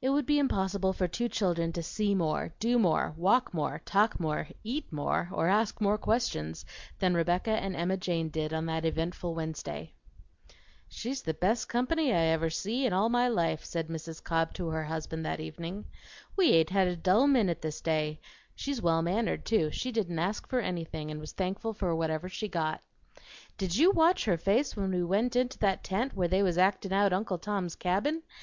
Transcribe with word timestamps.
It 0.00 0.08
would 0.08 0.24
be 0.24 0.38
impossible 0.38 0.94
for 0.94 1.06
two 1.06 1.28
children 1.28 1.70
to 1.74 1.82
see 1.82 2.14
more, 2.14 2.54
do 2.58 2.78
more, 2.78 3.12
walk 3.18 3.52
more, 3.52 3.82
talk 3.84 4.18
more, 4.18 4.48
eat 4.64 4.90
more, 4.90 5.28
or 5.30 5.46
ask 5.46 5.78
more 5.78 5.98
questions 5.98 6.64
than 7.00 7.12
Rebecca 7.14 7.50
and 7.50 7.76
Emma 7.76 7.98
Jane 7.98 8.30
did 8.30 8.54
on 8.54 8.64
that 8.64 8.86
eventful 8.86 9.34
Wednesday. 9.34 9.92
"She's 10.88 11.20
the 11.20 11.34
best 11.34 11.68
company 11.68 12.14
I 12.14 12.20
ever 12.20 12.48
see 12.48 12.86
in 12.86 12.94
all 12.94 13.10
my 13.10 13.28
life," 13.28 13.62
said 13.62 13.88
Mrs. 13.88 14.24
Cobb 14.24 14.54
to 14.54 14.68
her 14.68 14.84
husband 14.84 15.26
that 15.26 15.38
evening. 15.38 15.84
"We 16.34 16.52
ain't 16.52 16.70
had 16.70 16.88
a 16.88 16.96
dull 16.96 17.26
minute 17.26 17.60
this 17.60 17.82
day. 17.82 18.20
She's 18.54 18.80
well 18.80 19.02
mannered, 19.02 19.44
too; 19.44 19.70
she 19.70 19.92
didn't 19.92 20.18
ask 20.18 20.48
for 20.48 20.60
anything, 20.60 21.10
and 21.10 21.20
was 21.20 21.32
thankful 21.32 21.74
for 21.74 21.94
whatever 21.94 22.30
she 22.30 22.48
got. 22.48 22.80
Did 23.58 23.76
you 23.76 23.90
watch 23.90 24.24
her 24.24 24.38
face 24.38 24.74
when 24.78 24.92
we 24.92 25.04
went 25.04 25.36
into 25.36 25.58
that 25.58 25.84
tent 25.84 26.16
where 26.16 26.26
they 26.28 26.42
was 26.42 26.56
actin' 26.56 26.90
out 26.94 27.12
Uncle 27.12 27.36
Tom's 27.36 27.76
Cabin? 27.76 28.22